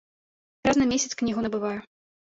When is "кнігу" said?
1.19-1.45